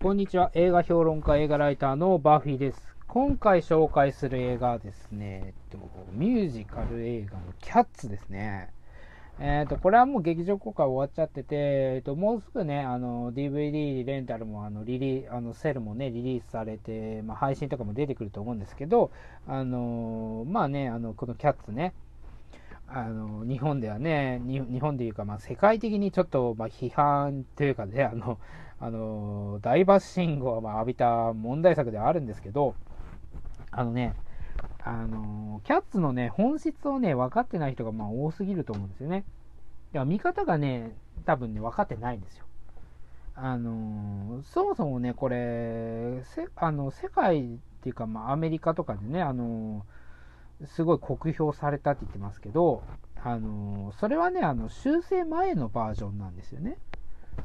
[0.00, 0.52] こんにちは。
[0.54, 2.80] 映画評論家、映画ライターのバーフィーです。
[3.08, 8.70] 今回紹介する映画はですね、えっと、ミュージカル映画のキャッツですね。
[9.40, 19.10] えっ、と、これはもう劇場公開終わっちゃってて、えっ、と、もうすぐね、あの、DVD レンタルも、あの、リリーあの、セルもね、リリースされて、まあ、配信とかも出てくると思うんですけど、
[19.48, 21.92] あの、まあね、あの、このキャッツね、
[22.90, 28.38] あの、日本ではね、日本でいうか、まあ、世界的にちょっと、まあ、批判というかね、あの、
[28.80, 32.74] あの、大バッシングを浴びた問題作ではあるんですけど、
[33.70, 34.14] あのね、
[34.82, 39.24] あの、キャッツのね、本質をね、分かってない人がまあ多すぎると思うんですよね。
[39.92, 42.46] だから見方がね、多分ね、分かってないんですよ。
[43.34, 49.84] あの、そもそもね、これ、せあの世界っていうか、まあ、アメリカとかでね、あの、
[50.66, 52.82] すごい酷評されたって言ってますけど、
[53.22, 56.78] あの、それはね、あの、修正前のバージョンなんですよね。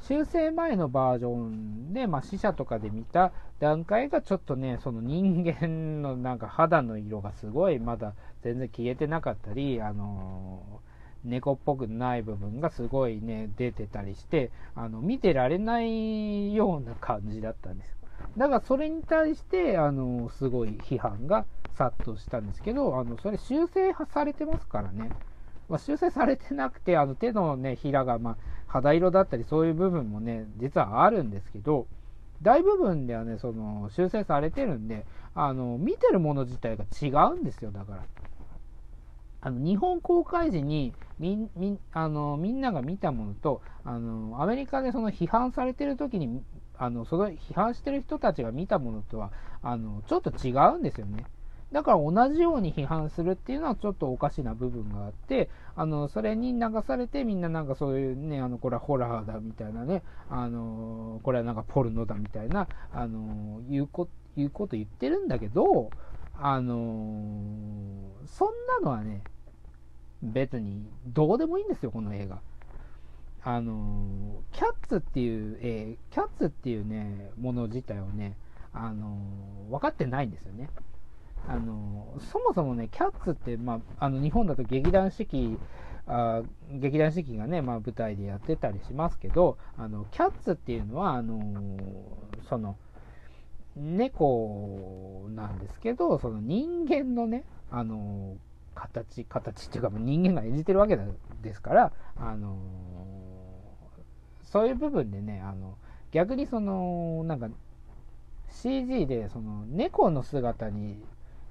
[0.01, 10.81] 修正前のバージョンで、まあ、死者とかで見た段階がちょっとね、その人間のなんか肌の色がすごいまだ全然消えてなかったり、あの
[11.23, 17.95] 猫っぽくない部分がすごいね、出てたりして、あの、見てられないような感じだったんですよ。
[18.37, 25.13] だからそれに対して、あの、すごい批判が殺到したんですけど、あの、それ修正されてますからね。
[25.69, 31.87] まあ、修正されてなくて、あの手のね、ひらが、まあ、肌色だったり、そういう部分もね、実はあるんですけど、
[32.41, 38.03] 大部分ではね、その、修正されてるんで、あの、見てるもの自体が違うんですよ、だから。
[39.41, 46.43] あの、日本公開時に、み、み、あの、みんなが見たものと、あの、アメリカでその批判されてる時に、
[46.77, 51.25] あの、その批判してる人たちが見たものとは、あの、ちょっと違うんですよね。
[51.73, 64.07] だから同じように批判するっていうのはちょっとおかしな部分があって、あの、それに流されてみんななんかそういうね、あの、これはホラーだみたいなね、あの、これはなんかポルノだみたいな、あの、いうこ、
[64.37, 65.89] いうこと言ってるんだけど、
[66.39, 66.75] あの、
[68.27, 69.23] そんなのはね、
[70.21, 72.39] 別にどうでもいいんですよ、この映画。
[73.43, 78.37] あの、キャッツっていう、えー、キャッツっていうね、もの自体をね、
[78.73, 79.17] あの、
[79.71, 80.69] 分かってないんですよね。
[81.47, 85.57] あのそもそもね、キャッツって、まあ、あの日本だと劇団四季
[86.05, 91.39] あ劇団四季がね、まあ、舞台でやってたりしますけど、あのキャッツっていうのは、あの
[92.49, 92.77] その
[93.75, 98.35] 猫なんですけど、その人間のね、あの
[98.75, 100.97] 形、形っていうか、人間が演じてるわけ
[101.41, 102.57] ですから、あの
[104.43, 105.77] そういう部分でね、あの
[106.11, 107.49] 逆にその、なんか
[108.49, 111.01] CG でその猫の姿に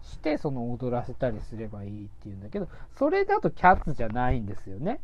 [0.03, 2.69] してその踊らせたりすればいいっていうんだけど
[2.99, 5.01] それだとキャッツじゃないんですよね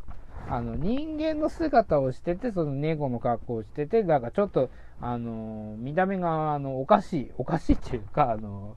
[0.48, 4.70] あの人間の姿をしててその猫の格好をしててだからちょっと
[5.00, 8.76] あの見た目があのおかしいおかしいっていうかあの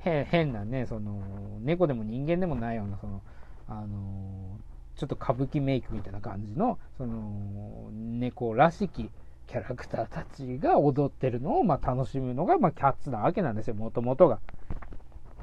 [0.00, 1.22] 変なねその
[1.60, 3.22] 猫でも人間でもないようなその
[3.68, 4.58] あの
[4.96, 9.10] ちょっと歌舞伎メイクみたいな感じのその猫らしき
[9.46, 14.40] キャラクターたちが踊ってるのをまあ楽しむのがまあキャッツなわけなんですよもともとが。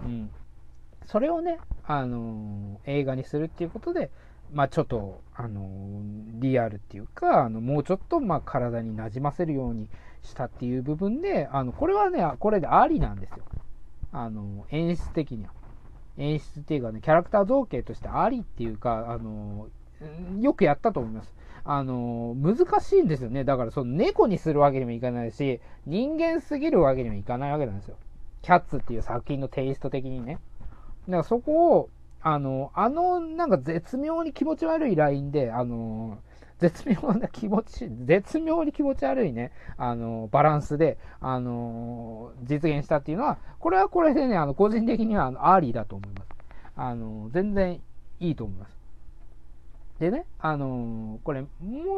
[0.04, 0.30] うん、
[1.06, 4.10] それをね、あのー、映画にするっていうことで、
[4.54, 9.88] まあ、ちょっと、あのー、リアルっていうか、あのもうちょっと、まあ、体になじませるように
[10.24, 13.44] したっていう部分で、あのこれはね、これでありなんですよ。
[14.12, 15.52] あの演出的には。
[16.18, 19.68] 演出っていうかね、キャラクター造形としてありっていうか、あの
[20.40, 21.34] よくやったと思います。
[21.64, 23.44] あの難しいんですよね。
[23.44, 27.96] だから、その猫にするわけにもいかないし、人間すぎるわけにもいかないわけなんですよ。
[28.42, 30.40] キャッツっていう作品のテイスト的にね。
[31.08, 31.90] だからそこを、
[32.22, 36.20] あの、あの、なんか絶妙に気持ち悪いラインで、あの、
[36.60, 46.28] 絶妙な気持ち、絶妙に気持ち悪いね、あの、バランスで、あの、実現したっていうのは、これはこれでね、あの、個人的には、あの、アーリーだと思います。
[46.76, 47.82] あの、全然
[48.20, 48.78] いいと思います。
[50.00, 51.48] でね、あの、これ、も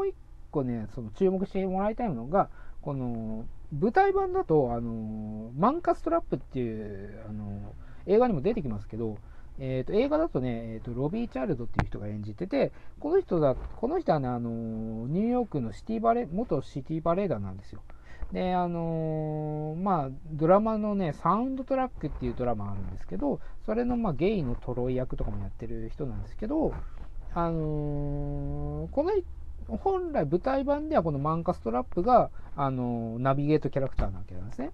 [0.01, 0.15] う一
[0.51, 2.49] 個ね、その注目してもらいたいのが、
[2.81, 7.73] この、舞台版だと、あのマンカストラップっていう、あの
[8.05, 9.17] 映画にも出てきますけど、
[9.59, 17.81] えーと、映画だとね、えーと、ロビー・チャールドっていう人が演じてて、この人だ、この人はね、あのニューヨークのシティバレ、元シティバレーダーなんですよ。
[18.31, 26.73] で、あのー、まあ、ドラマのね、サウンドトラックっていうドラマあるんですけど、それの、まあ、ゲイのトロイ役とかもやってる人なんですけど、
[27.33, 29.11] あのー、この
[29.67, 34.71] 本来舞台版ではこのマンカストラップが、あの、ナビゲートキャラクターなわけなんですね。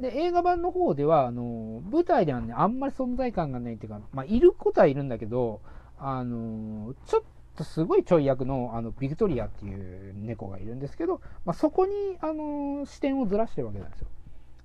[0.00, 5.60] で、映画版の方では、あの、舞台ではね、あんまり存在感がないっていうか、まあ、いることはいるんだけど、
[5.98, 7.22] あの、ちょっ
[7.56, 14.06] とすごいちょい役のあのビクトリアっていう猫がいるんですけど、まあ、そこに、あの視点をずらしてるわけなんですよ。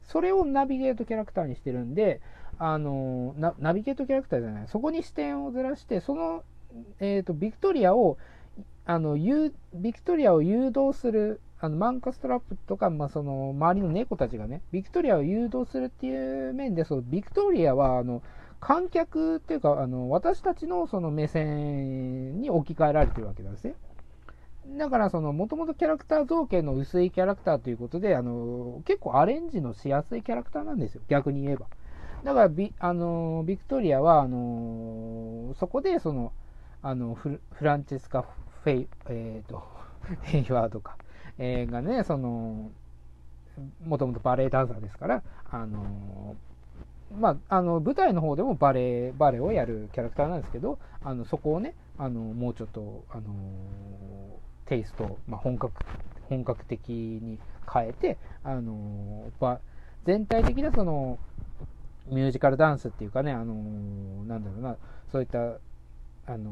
[0.03, 2.21] それをナビゲートキャラクターにしてるんで、
[2.59, 6.43] あのナビゲートキャラクターじゃない、そこに視点をずらして、その、
[6.99, 8.17] えーと、ビクトリアを
[8.89, 9.17] あの
[9.73, 18.21] ビクトリアを誘導するあのマンカストラップとか、まあ、その周りの猫たちがね、ビクトリアを誘導するっていう面で、そのビクトリアはあの
[18.61, 23.75] 観客っていうか、あの私たちのその目線に置き換えられてるわけなんですね。
[24.77, 31.01] だから、その、もともとキャラクター造形の薄いキャラクターということで、あの、結構アレンジのしやすいキャラクターなんですよ。
[31.07, 31.67] 逆に言えば。
[32.23, 36.33] だからビ、あの、ビクトリアは、あの、そこで、その、
[36.81, 38.25] あの、フランチェスカ・
[38.67, 39.63] フェイ、えっ、ー、と、
[40.23, 40.97] ヘイワードか、
[41.37, 42.69] えー、がね、その、
[43.85, 46.35] もともとバレエダンサーですから、あの、
[47.17, 53.23] まあ、あの舞台の方でもバレエバレエをやるキャラクターなんですけどあのそこをねあのもうちょっとあの
[54.65, 55.71] テイスト、まあ、本格
[56.27, 57.39] 本格的に
[57.71, 59.31] 変えてあの
[60.05, 61.17] 全体的なその
[62.09, 63.53] ミュージカルダンスっていうかねあの
[64.25, 64.75] なんだろうな
[65.13, 66.51] そういったあの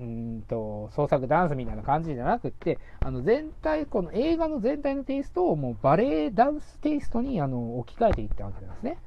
[0.00, 8.98] うんと創作ダンスみたいな感じじゃなくってあの全体この映画の全体のテイストをもうバレエダンステイストにあの置き換えていったわけなんですね。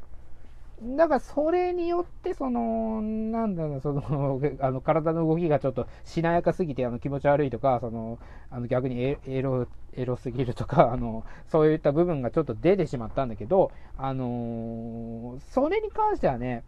[0.83, 8.17] だからそれによってそのなんだろうその あの体の動きがちょっとしなやかすぎてあの気持ち悪いとかその
[8.49, 16.63] あの逆にエロエロすぎるとか あのそういった部分がちょっと出てしまったんだけどあのそれに関してはね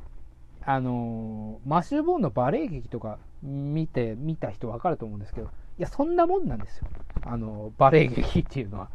[0.64, 5.48] あのマシュー・ボーンのバレエ劇とか見て、見た人わかると思うんですけど、
[5.78, 6.86] いや、そんなもんなんですよ。
[7.25, 8.90] あの、バレエ劇っていうのは。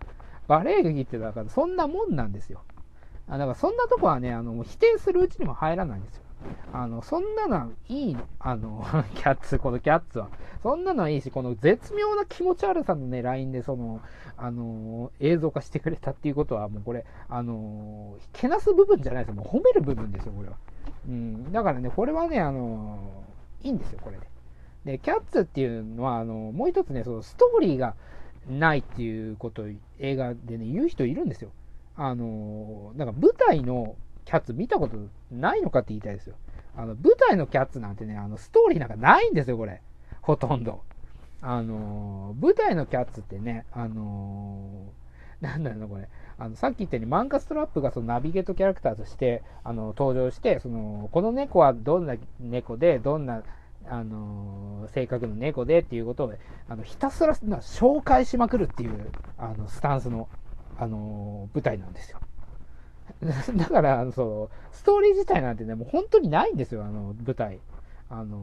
[0.46, 2.60] バレエ劇っていうのは、そんなもんなんですよ。
[3.28, 6.22] あだから、そんなとこはね、あの、否定するうちにも入らないんですよ。
[6.72, 8.24] あの、そんなのはいいの。
[8.40, 8.84] あの、
[9.14, 10.28] キャッツ、このキャッツは。
[10.62, 14.00] そんなのはいいし、この絶妙な気持ち悪さのね、LINE で、その、
[14.36, 19.34] あの、映像化してくれたっていうことは、もうこれ、あの、けなす部分じゃないですよ。
[19.34, 20.56] もう褒める部分ですよ、これは。
[21.06, 21.52] うん。
[21.52, 23.24] だからね、これはね、あの、
[23.62, 24.37] いいんですよ、これで。
[24.84, 27.94] で、キャッツっていうのは、あの、もう一つね、そのストーリーが
[28.48, 29.66] ないっていうことを
[29.98, 31.50] 映画でね、言う人いるんですよ。
[31.96, 34.96] あの、なんか舞台のキャッツ見たこと
[35.30, 36.36] ないのかって言いたいですよ。
[36.76, 39.82] あの、舞台のキャッツなんてね、あの、ストーリーなんかないんですよ、これ。
[40.22, 40.82] ほとんど。
[41.40, 44.92] あの、舞台のキャッツってね、あの、
[45.40, 46.08] なんだろう、これ。
[46.38, 53.42] あの、さっき言ったように、マンカストラップがそのナビゲートキャラクターとして、あの、登場して、その、この猫はどんな猫で、どんな
[53.90, 56.32] あの性格の猫でっていうことを
[56.68, 60.28] あのひたすら紹介しまくるっていうあのスタンスの、
[60.78, 62.18] あの舞台なんですよ。
[63.56, 67.58] だからあのそうストーリー自体なんてねもう本当にないんですよあの舞台。
[68.10, 68.36] あの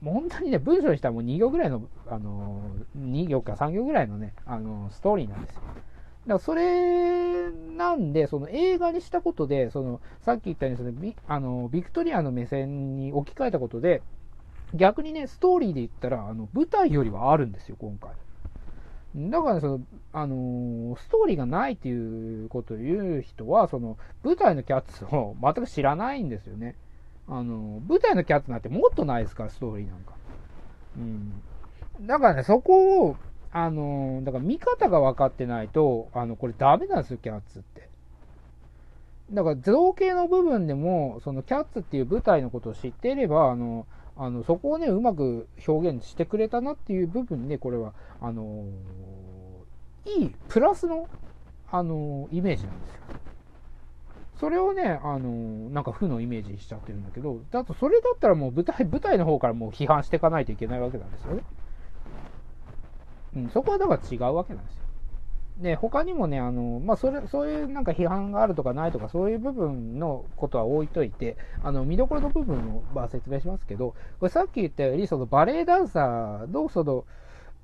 [0.00, 2.62] もう本当にね文章にしたらもう2行ぐらいの、あの
[2.98, 5.62] 2行か3行ぐらいのね、あのストーリーなんですよ。
[6.26, 14.02] だからそれなんで、その映画にしたことで、そのさっき言ったようにそのビあのビクトリアの目線に置き換えたことで、
[14.74, 18.10] 逆にね、ストーリーで言ったら、あの、舞台よりはあるんですよ、今回。
[19.16, 19.80] だから、その、
[20.12, 26.74] あのー、ストーリーがないっていうことを言う人は、その、舞台のキャッツを全く知らないんですよね。
[27.28, 30.14] あのー、舞台のキャッツなんてもっとないですから、ストーリーなんか。
[30.96, 31.42] うん。
[32.06, 33.16] だからね、そこを、
[33.52, 37.88] あのー、だから見方が分かってないと、あの、これダメなんですよ、キャッツって。
[39.30, 48.64] だから、造形の部分でも、そのキャッツっていう舞台のことを知っていれば、あの、あのそこをねうまく表現してくれたなっていう部分ねこれはあの
[50.04, 51.08] いいプラスの
[51.70, 53.00] あのイメージなんですよ。
[54.38, 61.42] それをね、あのなんか負のイメージしちゃってるんだけど、だとそれだったらもう舞台、舞台の方からもう批判していかないといけないわけなんですよね。
[63.36, 64.82] うん、そこはだから違うわけなんですよ。
[65.56, 77.04] で、他にもね、あの、まあ、それ、そういうなんか批判があるとかないとか、そういう部分のことは置いといて、あの、見どころの部分を、まあ、説明しますけど、これさっき言ったように、そのバレエダンサーの、その、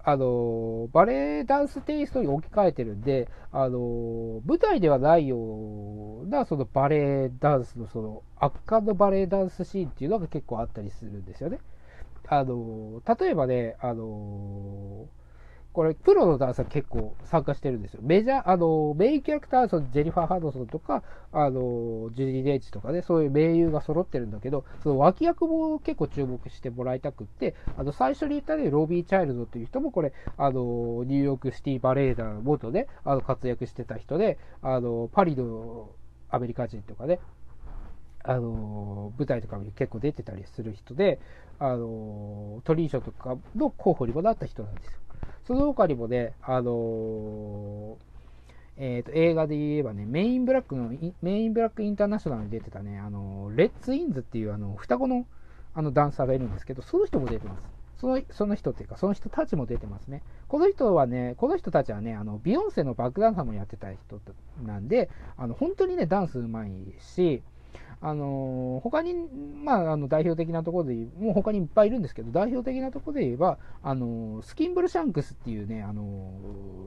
[0.05, 5.37] あの、バレエダンステイストに置き換えてるんで、あの、舞台ではないよ
[6.23, 11.61] うな、そのバレエダンスの、その、圧巻のバレエダンスシーンっていうのが結構あったりするんですよね。
[12.29, 15.07] あの、例えばね、あの、
[15.73, 18.01] これ、プロのダンサー結構参加してるんですよ。
[18.03, 35.91] メジャー、あの、メインキャラクター、そのジェニファー・ハドソンとか、あの、ジュディ・デイチとかね、そういう名優が揃ってるんだけど、その脇役も結構注目してもらいたくって、あの、最初に言ったね、ロビー・チャイルドっていう人もこれ、あの、ニューヨークシティ・バレーダー元で、あの、活躍してた人で、あの、パリの
[36.31, 37.21] アメリカ人とかね、
[38.25, 41.21] あの、舞台とかに結構出てたりする人で、
[41.59, 45.01] あの、トリー賞とかの候補にもなった人なんですよ。
[45.51, 47.99] その他にもね、あの
[48.77, 50.93] えーと、映画で言えばね、メインブラックの、
[51.23, 55.27] メインブラックインターナショナルに出てたね、あの、レッツインズっていうあの、双子の
[55.75, 57.65] あのダンサーがいるんですけど、その人も出てます。
[57.99, 60.23] そのその人っていうか、その人たちも出てますね。
[60.47, 64.21] この人はね、この人たちはね、あのビヨンセのバックダンサーもやってた人
[64.65, 67.43] なんで、あの本当にね、ダンスうまいし、
[68.03, 69.15] あの他に、
[69.63, 76.33] まあ、あの代表的なところで、もう他にいっぱいいるんですけど、代表的なところで言えば、あのスキンブルシャンクスっていうね、あの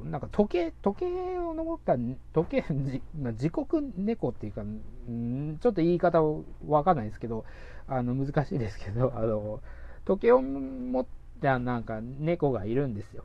[0.06, 1.96] なんか時計、時計を登った、
[2.34, 2.66] 時計、
[3.14, 6.22] 時刻猫っていうか、んちょっと言い方
[6.68, 7.46] わかんないですけど、
[7.88, 9.62] あの難しいですけど、あの
[10.06, 11.06] 時計を持っ
[11.42, 13.24] たなんか猫がいるんですよ。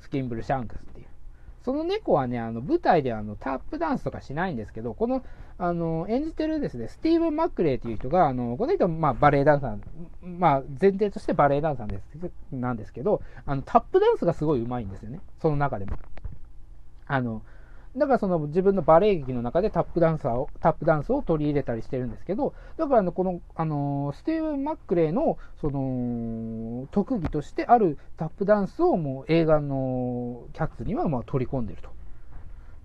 [0.00, 1.06] スキンブルシャンクスっていう。
[1.66, 5.24] その猫はね、あの舞台であのタップダンスとかしないんですけど、この
[5.58, 9.78] あの演じてるですね、スティーブン・マックレイという人が、あのこの人、まあ、バレエダンサー、
[10.22, 15.96] まあ、前提としてバレエダンサーですなんですけど、あのタップダンスがすごい上手いんですよね、その中でも。
[17.06, 17.42] あの
[17.96, 31.95] だからその自分のバレエ劇の中でタップダンサーを、タップダンスを取り入れたりしてるんですけど、だからあのこの、あのスティーブン・マックレイのその特技としてあるタップダンスをもう映画のキャッツにはまあ取り込んでると。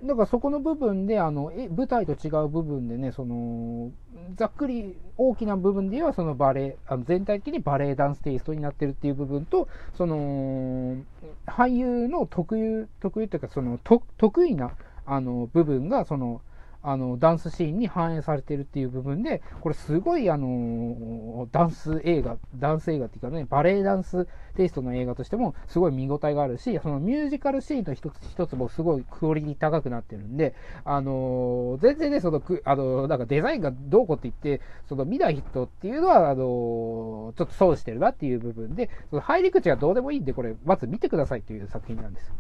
[0.04, 3.92] だからそこの部分で、あの、え、舞台と違う部分でね、その、
[4.36, 10.98] ざっくり大きな部分で言えば、そのバレエ、あの全体的にバレエダンステイストになってるっていう部分と、その、
[11.46, 13.80] 俳優の特有、特有というか、その、
[14.18, 14.72] 得意な、
[15.06, 16.42] あの、部分が、その、
[16.84, 42.34] あの、ダンスシーンに反映されてるっていう部分で、これすごいあの、ダンス映画、ダンス映画っていうかね、バレエダンステイストの映画としてもすごい見応えがあるし、そのミュージカルシーンと一つ一つもすごいクオリティ高くなってるんで、あの、全然ね、その、あの、なんかデザインがどうこうって言って、その見ない人っていうのは、あの、ちょっと損してるなっていう部分で、その入り口がどうでもいいんで、これ、まず見てくださいっていう作品なんです。